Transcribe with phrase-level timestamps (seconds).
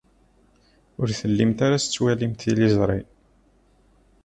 [1.01, 2.99] Ur tellimt ara tettwalimt tiliẓri.